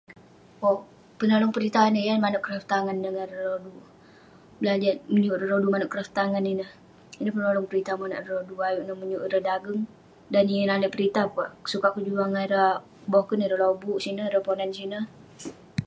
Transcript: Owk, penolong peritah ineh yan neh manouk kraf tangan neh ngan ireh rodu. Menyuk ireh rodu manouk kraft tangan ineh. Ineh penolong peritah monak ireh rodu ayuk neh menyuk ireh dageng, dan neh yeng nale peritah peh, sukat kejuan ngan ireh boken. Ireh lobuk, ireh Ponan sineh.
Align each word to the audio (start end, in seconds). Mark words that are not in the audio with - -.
Owk, 0.69 0.79
penolong 1.19 1.53
peritah 1.55 1.85
ineh 1.89 2.03
yan 2.09 2.17
neh 2.19 2.23
manouk 2.23 2.43
kraf 2.45 2.63
tangan 2.71 2.97
neh 2.99 3.11
ngan 3.13 3.25
ireh 3.33 3.43
rodu. 3.49 3.71
Menyuk 5.13 5.35
ireh 5.35 5.49
rodu 5.51 5.67
manouk 5.71 5.91
kraft 5.93 6.11
tangan 6.19 6.45
ineh. 6.53 6.71
Ineh 7.19 7.33
penolong 7.35 7.67
peritah 7.69 7.95
monak 7.99 8.19
ireh 8.19 8.33
rodu 8.37 8.53
ayuk 8.67 8.85
neh 8.85 8.97
menyuk 9.01 9.25
ireh 9.27 9.43
dageng, 9.47 9.81
dan 10.33 10.43
neh 10.45 10.55
yeng 10.57 10.69
nale 10.69 10.87
peritah 10.95 11.25
peh, 11.35 11.49
sukat 11.71 11.91
kejuan 11.95 12.29
ngan 12.31 12.45
ireh 12.47 12.71
boken. 13.13 13.39
Ireh 13.45 13.59
lobuk, 13.63 13.97
ireh 14.07 14.43
Ponan 14.45 14.71
sineh. 14.77 15.03